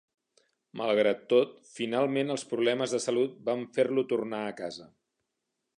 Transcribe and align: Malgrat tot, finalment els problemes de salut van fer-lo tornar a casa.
Malgrat 0.79 1.21
tot, 1.33 1.51
finalment 1.75 2.35
els 2.37 2.47
problemes 2.53 2.97
de 2.97 3.03
salut 3.07 3.37
van 3.53 3.65
fer-lo 3.79 4.07
tornar 4.15 4.43
a 4.47 4.57
casa. 4.65 4.91